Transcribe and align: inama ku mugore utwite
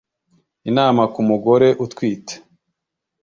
inama 0.69 1.03
ku 1.13 1.19
mugore 1.29 1.67
utwite 1.85 2.33